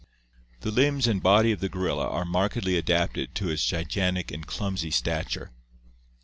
[0.61, 4.47] The limbs and body of the gorilla are markedly adapted to its gigantic and f
[4.47, 5.51] clumsy stature.